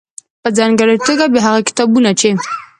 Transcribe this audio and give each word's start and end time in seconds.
.په 0.43 0.49
ځانګړې 0.57 0.95
توګه 1.07 1.25
بيا 1.33 1.41
هغه 1.45 1.61
کتابونه 1.69 2.09
چې 2.19 2.29